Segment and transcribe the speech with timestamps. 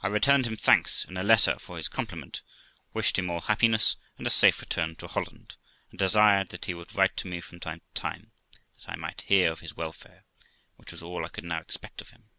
[0.00, 2.40] I returned him thanks in a letter for his compliment,
[2.94, 5.58] wished him all happiness, and a safe return to Holland,
[5.90, 8.32] and desired that he would write to me from time to time
[8.76, 10.24] that I might hear of his welfare,
[10.76, 12.30] which was all I could now expect of him.